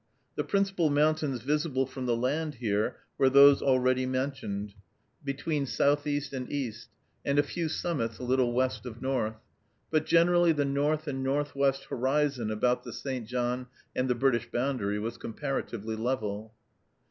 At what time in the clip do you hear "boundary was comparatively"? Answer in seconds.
14.49-15.95